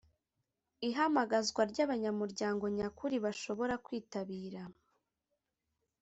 Ihamagazwa 0.89 1.61
ry’ 1.71 1.79
abanyamuryango 1.85 2.63
nyakuri 2.77 3.15
bashobora 3.25 3.73
kwitabira 3.85 4.61